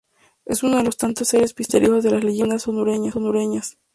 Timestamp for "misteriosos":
1.55-2.03